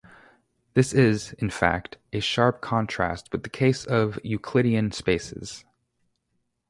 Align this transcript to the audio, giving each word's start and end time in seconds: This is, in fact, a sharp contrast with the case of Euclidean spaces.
This 0.73 0.93
is, 0.93 1.33
in 1.33 1.51
fact, 1.51 1.97
a 2.11 2.21
sharp 2.21 2.59
contrast 2.59 3.31
with 3.31 3.43
the 3.43 3.49
case 3.51 3.85
of 3.85 4.17
Euclidean 4.23 4.91
spaces. 4.93 5.63